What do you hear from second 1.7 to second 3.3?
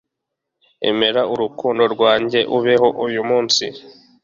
rwanjye, ubeho uyu